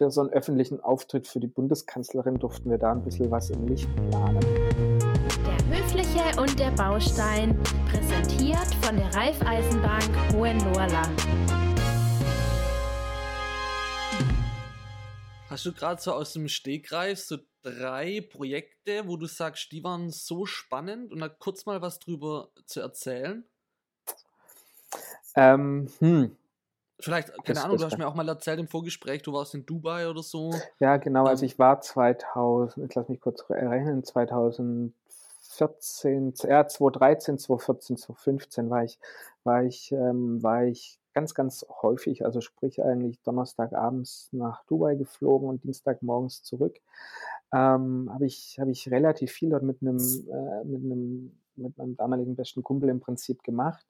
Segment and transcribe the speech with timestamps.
[0.00, 3.68] für so einen öffentlichen Auftritt für die Bundeskanzlerin durften wir da ein bisschen was im
[3.68, 4.40] Licht planen.
[4.40, 11.20] Der Höfliche und der Baustein, präsentiert von der Raiffeisenbank Hohenlohrland.
[15.50, 20.08] Hast du gerade so aus dem Stegreif so drei Projekte, wo du sagst, die waren
[20.08, 23.44] so spannend und da kurz mal was drüber zu erzählen?
[25.36, 26.34] Ähm, hm.
[27.00, 29.66] Vielleicht, keine das, Ahnung, du hast mir auch mal erzählt im Vorgespräch, du warst in
[29.66, 30.54] Dubai oder so.
[30.78, 37.96] Ja, genau, also ich war 2000, ich lass mich kurz rechnen, 2014, ja, 2013, 2014,
[37.96, 38.98] 2015 war ich,
[39.44, 45.48] war ich, ähm, war ich ganz, ganz häufig, also sprich eigentlich Donnerstagabends nach Dubai geflogen
[45.48, 46.78] und Dienstagmorgens zurück.
[47.52, 51.96] Ähm, habe ich, hab ich relativ viel dort mit einem, äh, mit einem, mit meinem
[51.96, 53.84] damaligen besten Kumpel im Prinzip gemacht.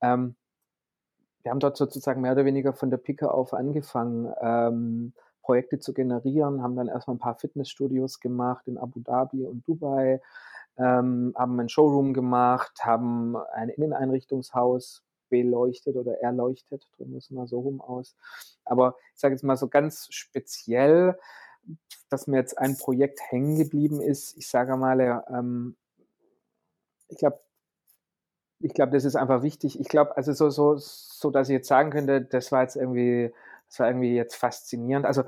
[0.00, 0.34] Ähm,
[1.48, 5.94] wir haben dort sozusagen mehr oder weniger von der Picke auf angefangen, ähm, Projekte zu
[5.94, 10.20] generieren, haben dann erstmal ein paar Fitnessstudios gemacht in Abu Dhabi und Dubai,
[10.76, 17.46] ähm, haben ein Showroom gemacht, haben ein Inneneinrichtungshaus beleuchtet oder erleuchtet, drücken wir es mal
[17.46, 18.14] so rum aus.
[18.66, 21.18] Aber ich sage jetzt mal so ganz speziell,
[22.10, 24.36] dass mir jetzt ein Projekt hängen geblieben ist.
[24.36, 25.76] Ich sage mal, ähm,
[27.08, 27.40] ich glaube,
[28.60, 29.80] ich glaube, das ist einfach wichtig.
[29.80, 33.32] Ich glaube, also so, so, so, dass ich jetzt sagen könnte, das war jetzt irgendwie,
[33.68, 35.06] das war irgendwie jetzt faszinierend.
[35.06, 35.24] Also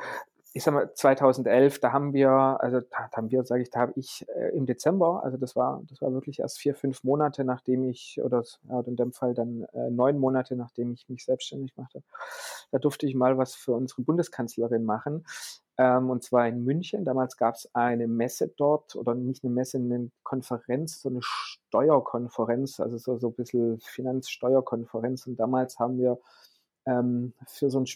[0.52, 3.92] ich sag mal, 2011, da haben wir, also da, haben wir, sage ich, da habe
[3.96, 7.88] ich äh, im Dezember, also das war, das war wirklich erst vier, fünf Monate, nachdem
[7.88, 12.02] ich, oder ja, in dem Fall dann äh, neun Monate, nachdem ich mich selbstständig machte,
[12.72, 15.24] da durfte ich mal was für unsere Bundeskanzlerin machen.
[15.78, 17.04] Ähm, und zwar in München.
[17.04, 22.80] Damals gab es eine Messe dort, oder nicht eine Messe, eine Konferenz, so eine Steuerkonferenz,
[22.80, 25.26] also so, so ein bisschen Finanzsteuerkonferenz.
[25.26, 26.18] Und damals haben wir
[26.86, 27.86] ähm, für so ein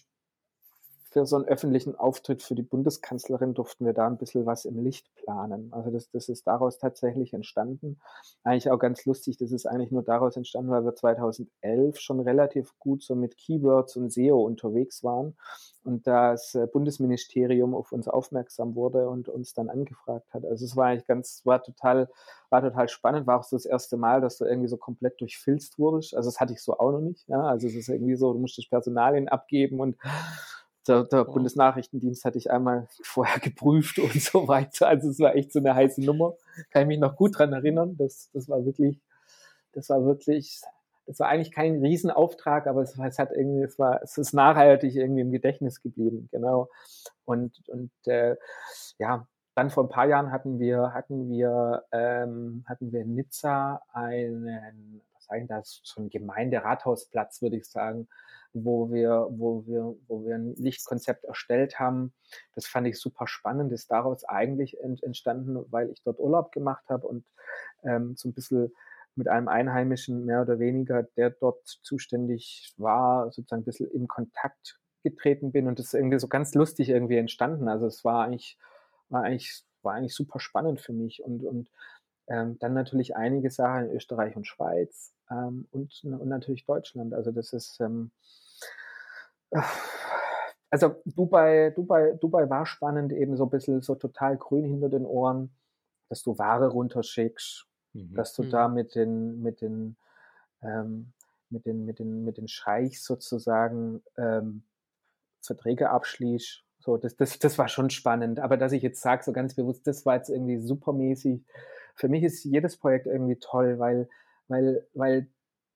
[1.15, 4.83] für so einen öffentlichen Auftritt für die Bundeskanzlerin durften wir da ein bisschen was im
[4.83, 5.73] Licht planen.
[5.73, 8.01] Also das, das ist daraus tatsächlich entstanden.
[8.43, 12.77] Eigentlich auch ganz lustig, das ist eigentlich nur daraus entstanden, weil wir 2011 schon relativ
[12.81, 15.37] gut so mit Keywords und SEO unterwegs waren
[15.85, 20.45] und das äh, Bundesministerium auf uns aufmerksam wurde und uns dann angefragt hat.
[20.45, 22.11] Also es war eigentlich ganz, war total,
[22.51, 25.79] war total spannend, war auch so das erste Mal, dass du irgendwie so komplett durchfilzt
[25.79, 26.17] wurdest.
[26.17, 27.29] Also das hatte ich so auch noch nicht.
[27.29, 27.43] Ja?
[27.45, 29.97] Also es ist irgendwie so, du musst das Personalien abgeben und
[30.89, 31.33] der, der oh.
[31.33, 34.89] Bundesnachrichtendienst hatte ich einmal vorher geprüft und so weiter.
[34.89, 36.35] Also es war echt so eine heiße Nummer.
[36.71, 37.97] Kann ich mich noch gut dran erinnern.
[37.97, 39.01] Das, das war wirklich,
[39.73, 40.61] das war wirklich,
[41.07, 44.95] das war eigentlich kein Riesenauftrag, aber es, es hat irgendwie, es war, es ist nachhaltig
[44.95, 46.69] irgendwie im Gedächtnis geblieben, genau.
[47.25, 48.37] Und, und äh,
[48.99, 53.83] ja, dann vor ein paar Jahren hatten wir, hatten wir, ähm, hatten wir in Nizza
[53.93, 58.09] einen, was sagen das, so ein Gemeinderatausplatz, würde ich sagen,
[58.55, 62.15] wo wir, wo wir, wo wir ein Lichtkonzept erstellt haben.
[62.55, 67.07] Das fand ich super spannend, ist daraus eigentlich entstanden, weil ich dort Urlaub gemacht habe
[67.07, 67.25] und
[67.83, 68.73] ähm, so ein bisschen
[69.17, 74.81] mit einem Einheimischen mehr oder weniger, der dort zuständig war, sozusagen ein bisschen in Kontakt
[75.03, 77.69] getreten bin und das ist irgendwie so ganz lustig irgendwie entstanden.
[77.69, 78.59] Also es war eigentlich,
[79.09, 81.71] war eigentlich, war eigentlich super spannend für mich und, und
[82.27, 87.13] ähm, dann natürlich einige Sachen in Österreich und Schweiz ähm, und, und natürlich Deutschland.
[87.15, 88.11] Also das ist, ähm,
[90.71, 95.07] also Dubai, Dubai, Dubai war spannend, eben so ein bisschen so total grün hinter den
[95.07, 95.55] Ohren,
[96.09, 98.15] dass du Ware runterschickst, mhm.
[98.15, 98.51] dass du mhm.
[98.51, 99.97] da mit den, mit den,
[100.63, 101.13] ähm,
[101.51, 104.65] mit den, mit den, mit den Scheichs sozusagen ähm,
[105.41, 106.65] Verträge abschließt.
[106.81, 108.41] So, das, das, das war schon spannend.
[108.41, 111.45] Aber dass ich jetzt sage, so ganz bewusst, das war jetzt irgendwie supermäßig.
[111.95, 114.09] Für mich ist jedes Projekt irgendwie toll, weil,
[114.49, 115.29] weil, weil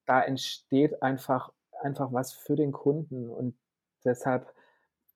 [0.06, 3.30] da entsteht einfach, einfach was für den Kunden.
[3.30, 3.56] Und
[4.04, 4.52] Deshalb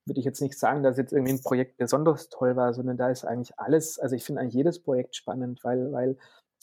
[0.04, 3.10] würde ich jetzt nicht sagen, dass jetzt irgendwie ein Projekt besonders toll war, sondern da
[3.10, 6.16] ist eigentlich alles, also ich finde eigentlich jedes Projekt spannend, weil, weil,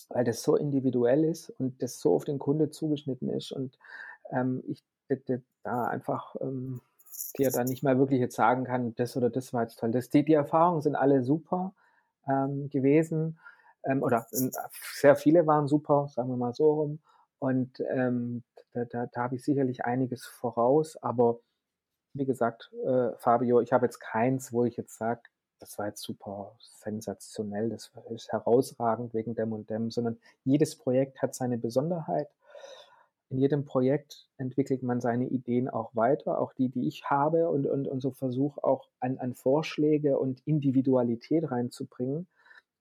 [0.10, 3.78] weil das so individuell ist und das so auf den Kunde zugeschnitten ist und
[4.32, 4.84] ähm, ich
[5.64, 6.82] da einfach ähm,
[7.38, 9.92] dir dann nicht mal wirklich jetzt sagen kann, das oder das war jetzt toll.
[9.92, 11.74] Das, die, die Erfahrungen sind alle super
[12.28, 13.40] ähm, gewesen
[13.84, 14.50] ähm, oder äh,
[14.94, 17.00] sehr viele waren super, sagen wir mal so rum.
[17.40, 18.44] Und ähm,
[18.74, 21.40] da, da, da habe ich sicherlich einiges voraus, aber
[22.14, 25.22] wie gesagt, äh, Fabio, ich habe jetzt keins, wo ich jetzt sage,
[25.60, 31.22] das war jetzt super sensationell, das ist herausragend wegen dem und dem, sondern jedes Projekt
[31.22, 32.30] hat seine Besonderheit.
[33.30, 37.68] In jedem Projekt entwickelt man seine Ideen auch weiter, auch die, die ich habe, und,
[37.68, 42.28] und, und so versuche auch an, an Vorschläge und Individualität reinzubringen.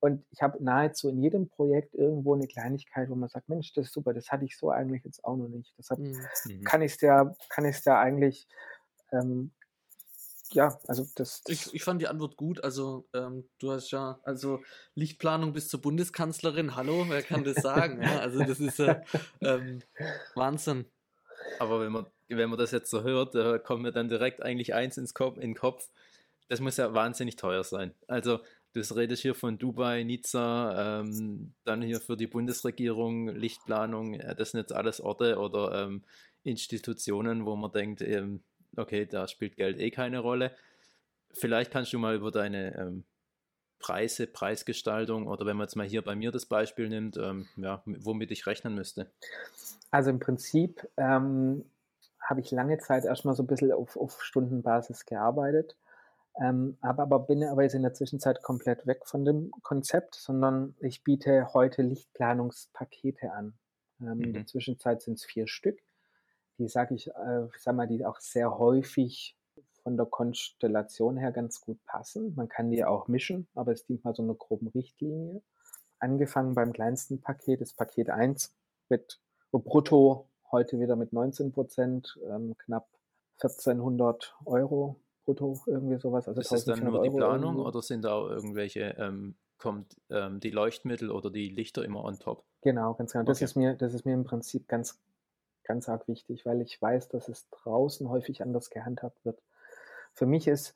[0.00, 3.86] Und ich habe nahezu in jedem Projekt irgendwo eine Kleinigkeit, wo man sagt, Mensch, das
[3.86, 5.74] ist super, das hatte ich so eigentlich jetzt auch noch nicht.
[5.76, 6.64] Deshalb mhm.
[6.64, 8.46] kann ich es dir, kann ich dir eigentlich
[9.12, 9.50] ähm,
[10.52, 11.42] ja, also das.
[11.42, 12.62] das ich, ich fand die Antwort gut.
[12.64, 14.62] Also, ähm, du hast ja, also
[14.94, 18.02] Lichtplanung bis zur Bundeskanzlerin, hallo, wer kann das sagen?
[18.02, 19.00] ja, also, das ist äh,
[19.40, 19.80] ähm,
[20.34, 20.86] Wahnsinn.
[21.58, 24.74] Aber wenn man, wenn man das jetzt so hört, da kommt mir dann direkt eigentlich
[24.74, 25.88] eins ins Kopf, in den Kopf.
[26.48, 27.94] Das muss ja wahnsinnig teuer sein.
[28.06, 28.40] Also,
[28.72, 34.52] du redest hier von Dubai, Nizza, ähm, dann hier für die Bundesregierung, Lichtplanung, ja, das
[34.52, 36.04] sind jetzt alles Orte oder ähm,
[36.44, 38.42] Institutionen, wo man denkt, ähm,
[38.76, 40.52] okay, da spielt Geld eh keine Rolle.
[41.32, 43.04] Vielleicht kannst du mal über deine ähm,
[43.78, 47.82] Preise, Preisgestaltung oder wenn man jetzt mal hier bei mir das Beispiel nimmt, ähm, ja,
[47.84, 49.10] womit ich rechnen müsste.
[49.90, 51.64] Also im Prinzip ähm,
[52.20, 55.76] habe ich lange Zeit erstmal so ein bisschen auf, auf Stundenbasis gearbeitet,
[56.40, 60.74] ähm, habe aber bin aber jetzt in der Zwischenzeit komplett weg von dem Konzept, sondern
[60.80, 63.54] ich biete heute Lichtplanungspakete an.
[64.00, 64.24] Ähm, mhm.
[64.24, 64.46] In der mhm.
[64.48, 65.78] Zwischenzeit sind es vier Stück
[66.58, 69.36] die sage ich, äh, sag mal, die auch sehr häufig
[69.82, 72.34] von der Konstellation her ganz gut passen.
[72.36, 75.42] Man kann die auch mischen, aber es dient mal so einer groben Richtlinie.
[75.98, 78.54] Angefangen beim kleinsten Paket, das Paket 1
[78.88, 79.20] mit
[79.50, 82.88] brutto heute wieder mit 19 Prozent, ähm, knapp
[83.40, 86.28] 1400 Euro brutto, irgendwie sowas.
[86.28, 87.68] Also ist das dann nur die Planung irgendwo.
[87.68, 92.18] oder sind da auch irgendwelche, ähm, kommt ähm, die Leuchtmittel oder die Lichter immer on
[92.18, 92.44] top?
[92.62, 93.24] Genau, ganz genau.
[93.24, 95.00] Das, ist mir, das ist mir im Prinzip ganz
[95.68, 99.40] ganz arg wichtig, weil ich weiß, dass es draußen häufig anders gehandhabt wird.
[100.14, 100.74] Für mich ist,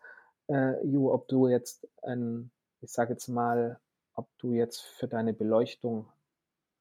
[0.49, 3.81] äh, Ju, ob du jetzt ein, ich sage jetzt mal,
[4.15, 6.06] ob du jetzt für deine Beleuchtung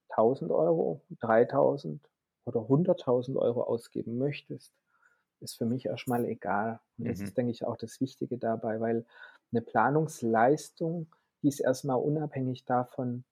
[0.10, 2.02] 1000 Euro, 3000
[2.46, 4.74] oder 100.000 Euro ausgeben möchtest,
[5.40, 6.80] ist für mich erstmal egal.
[6.98, 7.26] Und das mhm.
[7.26, 9.06] ist, denke ich, auch das Wichtige dabei, weil
[9.52, 11.08] eine Planungsleistung,
[11.42, 13.24] die ist erstmal unabhängig davon,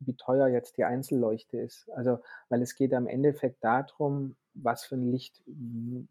[0.00, 1.90] wie teuer jetzt die Einzelleuchte ist.
[1.94, 5.42] Also, weil es geht am Endeffekt darum, was für ein Licht,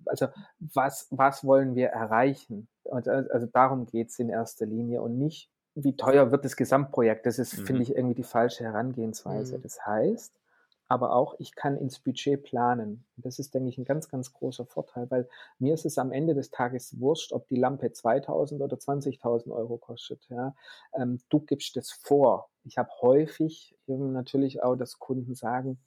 [0.05, 0.27] also
[0.59, 2.67] was, was wollen wir erreichen?
[2.83, 6.55] Und äh, also darum geht es in erster Linie und nicht, wie teuer wird das
[6.55, 7.25] Gesamtprojekt.
[7.25, 7.65] Das ist, mhm.
[7.65, 9.57] finde ich, irgendwie die falsche Herangehensweise.
[9.57, 9.61] Mhm.
[9.63, 10.39] Das heißt,
[10.87, 13.05] aber auch ich kann ins Budget planen.
[13.17, 15.27] Das ist, denke ich, ein ganz, ganz großer Vorteil, weil
[15.57, 19.77] mir ist es am Ende des Tages wurscht, ob die Lampe 2000 oder 20.000 Euro
[19.77, 20.27] kostet.
[20.29, 20.55] Ja.
[20.93, 22.49] Ähm, du gibst das vor.
[22.63, 25.79] Ich habe häufig eben natürlich auch, dass Kunden sagen,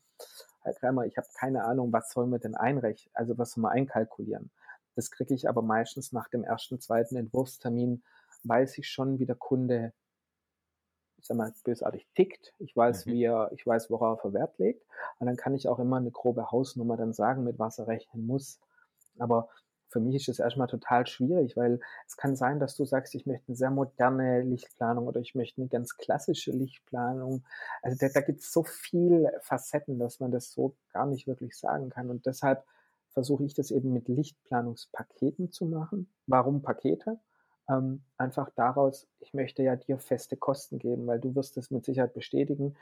[0.63, 3.71] Herr Krämer, ich habe keine Ahnung, was sollen wir denn einrechnen, also was sollen wir
[3.71, 4.51] einkalkulieren.
[4.97, 8.03] Das kriege ich aber meistens nach dem ersten, zweiten Entwurfstermin,
[8.43, 9.93] weiß ich schon, wie der Kunde
[11.19, 12.55] ich sag mal, bösartig tickt.
[12.59, 13.13] Ich weiß, mhm.
[13.13, 14.85] wie er, ich weiß, worauf er Wert legt.
[15.19, 18.27] Und dann kann ich auch immer eine grobe Hausnummer dann sagen, mit was er rechnen
[18.27, 18.61] muss.
[19.19, 19.49] Aber
[19.91, 23.27] für mich ist es erstmal total schwierig, weil es kann sein, dass du sagst, ich
[23.27, 27.45] möchte eine sehr moderne Lichtplanung oder ich möchte eine ganz klassische Lichtplanung.
[27.83, 31.57] Also da, da gibt es so viele Facetten, dass man das so gar nicht wirklich
[31.57, 32.11] sagen kann.
[32.11, 32.65] Und deshalb
[33.11, 36.13] versuche ich das eben mit Lichtplanungspaketen zu machen.
[36.27, 37.19] Warum Pakete?
[37.69, 41.85] Ähm, einfach daraus, ich möchte ja dir feste Kosten geben, weil du wirst es mit
[41.85, 42.77] Sicherheit bestätigen.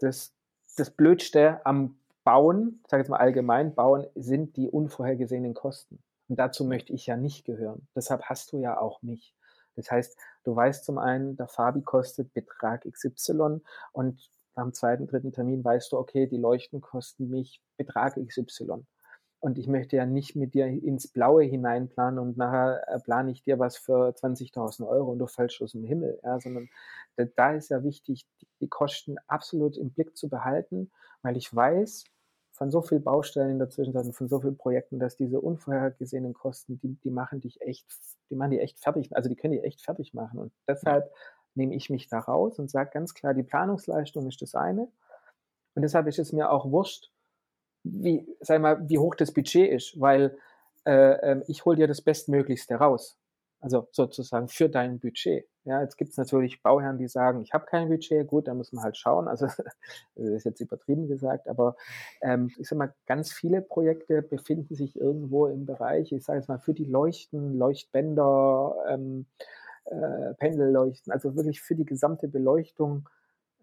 [0.00, 0.34] Das,
[0.76, 6.02] das Blödste am Bauen, ich sage jetzt mal allgemein, Bauen sind die unvorhergesehenen Kosten.
[6.28, 7.86] Und dazu möchte ich ja nicht gehören.
[7.94, 9.34] Deshalb hast du ja auch mich.
[9.76, 13.60] Das heißt, du weißt zum einen, der Fabi kostet Betrag XY
[13.92, 18.86] und am zweiten, dritten Termin weißt du, okay, die Leuchten kosten mich Betrag XY.
[19.46, 23.44] Und ich möchte ja nicht mit dir ins Blaue hineinplanen und nachher äh, plane ich
[23.44, 26.68] dir was für 20.000 Euro und du fällst aus dem Himmel, ja, sondern
[27.36, 28.26] da ist ja wichtig,
[28.60, 30.90] die Kosten absolut im Blick zu behalten,
[31.22, 32.06] weil ich weiß
[32.50, 36.34] von so vielen Baustellen in der Zwischenzeit und von so vielen Projekten, dass diese unvorhergesehenen
[36.34, 37.86] Kosten, die, die machen dich echt,
[38.30, 40.40] die machen die echt fertig, also die können die echt fertig machen.
[40.40, 41.08] Und deshalb
[41.54, 44.88] nehme ich mich da raus und sage ganz klar, die Planungsleistung ist das eine.
[45.76, 47.12] Und deshalb ist es mir auch wurscht,
[47.92, 50.36] wie, sag mal, wie hoch das Budget ist, weil
[50.84, 53.16] äh, ähm, ich hole dir das Bestmöglichste raus.
[53.60, 55.46] Also sozusagen für dein Budget.
[55.64, 58.72] Ja, jetzt gibt es natürlich Bauherren, die sagen, ich habe kein Budget, gut, da muss
[58.72, 59.26] man halt schauen.
[59.26, 59.46] Also
[60.14, 61.76] das ist jetzt übertrieben gesagt, aber
[62.20, 66.48] ähm, ich sag mal, ganz viele Projekte befinden sich irgendwo im Bereich, ich sage jetzt
[66.48, 69.26] mal, für die Leuchten, Leuchtbänder, ähm,
[69.86, 73.08] äh, Pendelleuchten, also wirklich für die gesamte Beleuchtung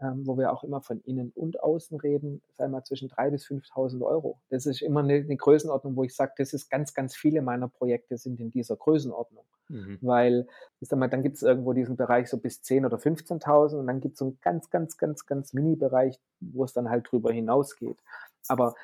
[0.04, 3.46] ähm, wo wir auch immer von innen und außen reden, sei mal zwischen 3.000 bis
[3.46, 4.40] 5.000 Euro.
[4.50, 7.70] Das ist immer eine, eine, Größenordnung, wo ich sage, das ist ganz, ganz viele meiner
[7.70, 9.46] Projekte sind in dieser Größenordnung.
[9.70, 10.00] Mhm.
[10.02, 10.48] Weil,
[10.82, 13.88] ich sag mal, dann gibt es irgendwo diesen Bereich so bis 10.000 oder 15.000 und
[13.88, 17.32] dann gibt es so einen ganz, ganz, ganz, ganz Mini-Bereich, wo es dann halt drüber
[17.32, 17.98] hinausgeht.
[18.50, 18.76] Aber,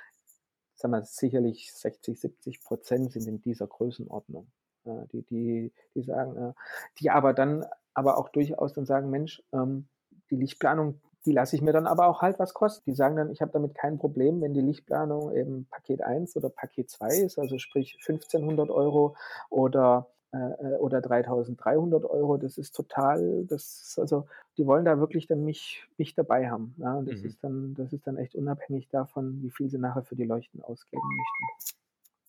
[0.76, 4.48] sag mal, sicherlich 60, 70 Prozent sind in dieser Größenordnung.
[4.86, 6.54] Äh, die, die, die sagen,
[7.00, 9.88] die aber dann aber auch durchaus dann sagen, Mensch, ähm,
[10.30, 12.90] die Lichtplanung, die lasse ich mir dann aber auch halt was kosten.
[12.90, 16.50] Die sagen dann, ich habe damit kein Problem, wenn die Lichtplanung eben Paket 1 oder
[16.50, 19.16] Paket 2 ist, also sprich 1500 Euro
[19.50, 22.38] oder äh, äh oder 3.300 Euro.
[22.38, 26.76] Das ist total, das also die wollen da wirklich dann mich, mich dabei haben.
[26.78, 26.96] Ja?
[26.96, 27.26] Und das mhm.
[27.26, 30.64] ist dann, das ist dann echt unabhängig davon, wie viel sie nachher für die Leuchten
[30.64, 31.78] ausgeben möchten.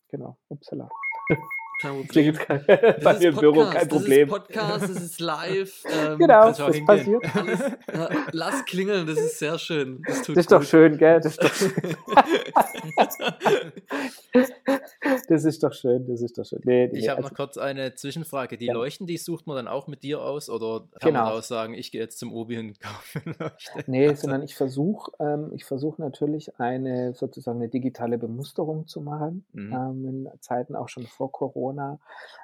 [0.09, 0.89] Genau, upsala.
[1.81, 2.35] Kein Problem.
[2.35, 2.65] Kein,
[3.03, 4.29] bei mir im Büro kein Problem.
[4.29, 5.85] Das ist Podcast, das ist live.
[5.91, 7.37] Ähm, genau, das, das passiert.
[7.37, 10.03] Alles, äh, lass klingeln, das ist sehr schön.
[10.07, 10.53] Das, das ist gut.
[10.53, 11.21] doch schön, gell?
[11.21, 11.73] Das ist doch schön.
[15.29, 16.61] das ist doch schön, das ist doch schön.
[16.65, 18.57] Nee, nee, ich habe also, noch kurz eine Zwischenfrage.
[18.57, 18.73] Die ja.
[18.73, 21.25] Leuchten, die sucht man dann auch mit dir aus oder kann genau.
[21.25, 23.85] man auch sagen, ich gehe jetzt zum Obi und kaufe Leuchte?
[23.87, 25.65] Nee, sondern ich versuche ähm, ich
[25.99, 29.45] natürlich eine sozusagen eine digitale Bemusterung zu machen.
[29.53, 29.73] Mhm.
[29.73, 31.70] Ähm, in Zeiten auch schon vor Corona.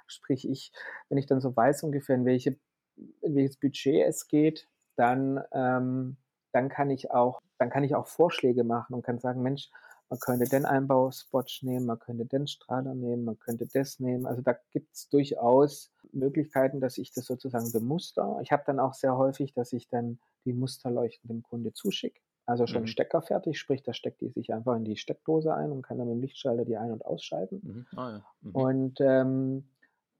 [0.07, 0.73] Sprich, ich,
[1.09, 2.59] wenn ich dann so weiß ungefähr, in, welche,
[2.97, 6.17] in welches Budget es geht, dann, ähm,
[6.53, 9.71] dann kann ich auch, dann kann ich auch Vorschläge machen und kann sagen, Mensch,
[10.09, 14.27] man könnte den Einbauspot nehmen, man könnte den Strahler nehmen, man könnte das nehmen.
[14.27, 18.39] Also da gibt es durchaus Möglichkeiten, dass ich das sozusagen bemuster.
[18.41, 22.21] Ich habe dann auch sehr häufig, dass ich dann die Musterleuchten dem Kunde zuschicke.
[22.47, 22.87] Also schon mhm.
[22.87, 26.07] Stecker fertig, sprich, da steckt die sich einfach in die Steckdose ein und kann dann
[26.07, 27.61] mit dem Lichtschalter die ein- und ausschalten.
[27.63, 27.99] Mhm.
[27.99, 28.27] Ah, ja.
[28.41, 28.55] mhm.
[28.55, 29.65] Und ähm,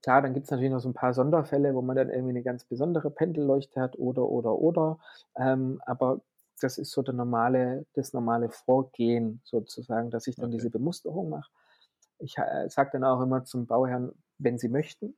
[0.01, 2.43] klar, dann gibt es natürlich noch so ein paar Sonderfälle, wo man dann irgendwie eine
[2.43, 4.99] ganz besondere Pendelleuchte hat oder oder oder.
[5.37, 6.19] Ähm, aber
[6.59, 10.57] das ist so der normale, das normale Vorgehen sozusagen, dass ich dann okay.
[10.57, 11.49] diese Bemusterung mache.
[12.19, 15.15] Ich äh, sage dann auch immer zum Bauherrn, wenn Sie möchten,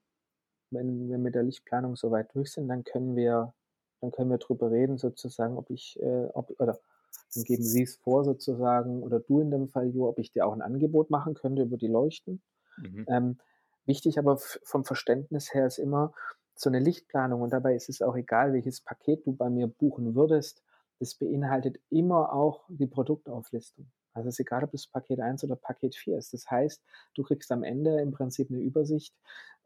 [0.69, 3.53] wenn wir mit der Lichtplanung soweit durch sind, dann können wir,
[4.01, 6.77] dann können wir drüber reden sozusagen, ob ich, äh, ob, oder
[7.33, 10.45] dann geben Sie es vor sozusagen, oder du in dem Fall, Jo, ob ich dir
[10.47, 12.41] auch ein Angebot machen könnte über die Leuchten.
[12.77, 13.07] Mhm.
[13.07, 13.39] Ähm,
[13.85, 16.13] wichtig aber vom Verständnis her ist immer
[16.55, 20.15] so eine Lichtplanung und dabei ist es auch egal, welches Paket du bei mir buchen
[20.15, 20.63] würdest
[20.99, 23.89] das beinhaltet immer auch die Produktauflistung.
[24.13, 26.33] Also es ist egal, ob das Paket 1 oder Paket 4 ist.
[26.33, 26.81] Das heißt,
[27.15, 29.13] du kriegst am Ende im Prinzip eine Übersicht,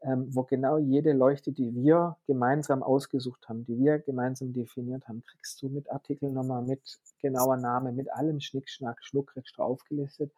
[0.02, 5.24] ähm, wo genau jede Leuchte, die wir gemeinsam ausgesucht haben, die wir gemeinsam definiert haben,
[5.24, 6.82] kriegst du mit Artikelnummer, mit
[7.20, 10.30] genauer Name, mit allem Schnickschnack, Schnuckretsch draufgelistet,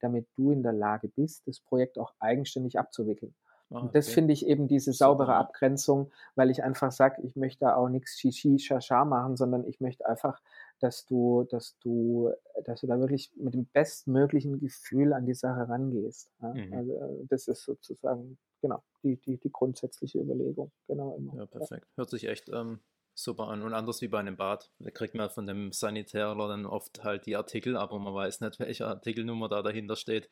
[0.00, 3.34] damit du in der Lage bist, das Projekt auch eigenständig abzuwickeln.
[3.70, 4.14] Ah, und das okay.
[4.14, 8.18] finde ich eben diese saubere Abgrenzung, weil ich einfach sage, ich möchte da auch nichts
[8.18, 10.40] Shishi, Shasha machen, sondern ich möchte einfach,
[10.80, 12.32] dass du, dass du,
[12.64, 16.30] dass du da wirklich mit dem bestmöglichen Gefühl an die Sache rangehst.
[16.42, 16.54] Ja?
[16.54, 16.72] Mhm.
[16.72, 20.72] Also äh, das ist sozusagen, genau, die, die, die grundsätzliche Überlegung.
[20.86, 21.34] Genau immer.
[21.36, 21.86] Ja, perfekt.
[21.96, 22.80] Hört sich echt ähm,
[23.14, 23.62] super an.
[23.62, 24.70] Und anders wie bei einem Bad.
[24.78, 28.58] Da kriegt man von dem Sanitärler dann oft halt die Artikel, aber man weiß nicht,
[28.58, 30.28] welche Artikelnummer da dahinter steht.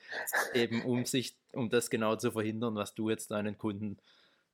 [0.54, 3.98] Eben um sich, um das genau zu verhindern, was du jetzt deinen Kunden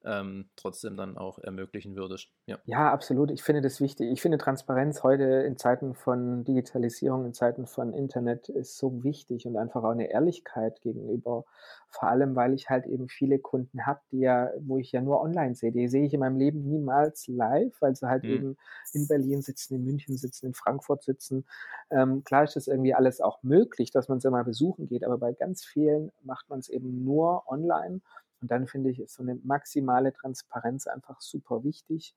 [0.05, 2.29] ähm, trotzdem dann auch ermöglichen würdest.
[2.47, 2.59] Ja.
[2.67, 3.31] ja, absolut.
[3.31, 4.11] Ich finde das wichtig.
[4.11, 9.47] Ich finde Transparenz heute in Zeiten von Digitalisierung, in Zeiten von Internet ist so wichtig
[9.47, 11.45] und einfach auch eine Ehrlichkeit gegenüber.
[11.89, 15.21] Vor allem, weil ich halt eben viele Kunden habe, die ja, wo ich ja nur
[15.21, 15.73] online sehe.
[15.73, 18.31] Die sehe ich in meinem Leben niemals live, weil sie halt mhm.
[18.31, 18.57] eben
[18.93, 21.47] in Berlin sitzen, in München sitzen, in Frankfurt sitzen.
[21.91, 25.19] Ähm, klar ist das irgendwie alles auch möglich, dass man sie mal besuchen geht, aber
[25.19, 28.01] bei ganz vielen macht man es eben nur online
[28.45, 32.15] und dann finde ich, ist so eine maximale Transparenz einfach super wichtig.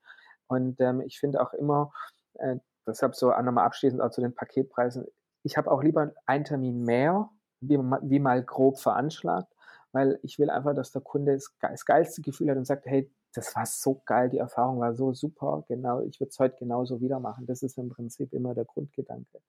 [0.47, 1.93] Und ähm, ich finde auch immer,
[2.33, 5.05] äh, deshalb so nochmal abschließend auch zu den Paketpreisen,
[5.43, 7.29] ich habe auch lieber einen Termin mehr,
[7.61, 9.47] wie, wie mal grob veranschlagt,
[9.93, 13.09] weil ich will einfach, dass der Kunde das, das geilste Gefühl hat und sagt, hey,
[13.33, 16.99] das war so geil, die Erfahrung war so super, genau, ich würde es heute genauso
[16.99, 17.45] wieder machen.
[17.45, 19.39] Das ist im Prinzip immer der Grundgedanke,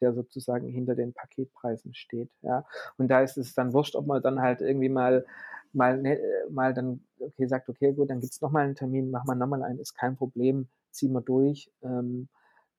[0.00, 2.30] der sozusagen hinter den Paketpreisen steht.
[2.42, 2.64] Ja.
[2.96, 5.26] Und da ist es dann wurscht, ob man dann halt irgendwie mal
[5.72, 6.18] mal, ne,
[6.50, 9.62] mal dann, okay, sagt, okay, gut, dann gibt es nochmal einen Termin, machen wir nochmal
[9.62, 11.70] einen, ist kein Problem, ziehen wir durch.
[11.82, 12.28] Ähm,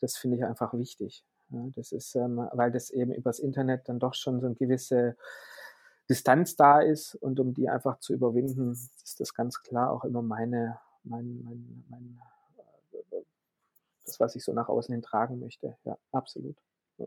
[0.01, 1.23] das finde ich einfach wichtig.
[1.51, 5.15] Ja, das ist, ähm, weil das eben übers Internet dann doch schon so eine gewisse
[6.09, 10.21] Distanz da ist und um die einfach zu überwinden, ist das ganz klar auch immer
[10.21, 12.21] meine, mein, mein, mein,
[13.11, 13.21] äh,
[14.05, 15.77] das, was ich so nach außen hin tragen möchte.
[15.85, 16.57] Ja, absolut.
[16.97, 17.05] Ja.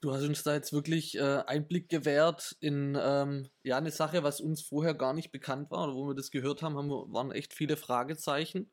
[0.00, 4.40] Du hast uns da jetzt wirklich äh, Einblick gewährt in ähm, ja, eine Sache, was
[4.40, 7.52] uns vorher gar nicht bekannt war oder wo wir das gehört haben, haben waren echt
[7.52, 8.70] viele Fragezeichen.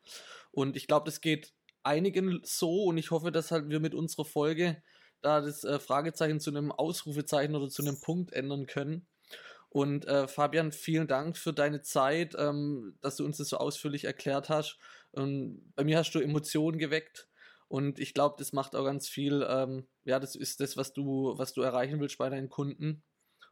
[0.52, 1.54] Und ich glaube, das geht
[1.84, 4.82] einigen so und ich hoffe, dass halt wir mit unserer Folge
[5.22, 9.06] da das äh, Fragezeichen zu einem Ausrufezeichen oder zu einem Punkt ändern können.
[9.70, 14.06] Und äh, Fabian, vielen Dank für deine Zeit, ähm, dass du uns das so ausführlich
[14.06, 14.78] erklärt hast.
[15.12, 17.28] Und bei mir hast du Emotionen geweckt.
[17.68, 21.34] Und ich glaube, das macht auch ganz viel, ähm, ja, das ist das, was du,
[21.38, 23.04] was du erreichen willst bei deinen Kunden.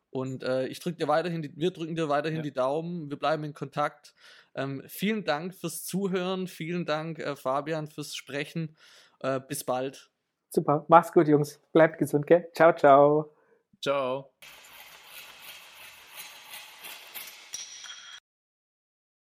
[0.10, 2.44] Und äh, ich drücke dir weiterhin, die, wir drücken dir weiterhin ja.
[2.44, 4.14] die Daumen, wir bleiben in Kontakt.
[4.56, 8.78] Ähm, vielen Dank fürs Zuhören, vielen Dank, äh, Fabian, fürs Sprechen.
[9.20, 10.12] Äh, bis bald.
[10.50, 11.62] Super, mach's gut, Jungs.
[11.74, 12.50] Bleibt gesund, gell?
[12.54, 13.36] Ciao, ciao.
[13.82, 14.32] Ciao.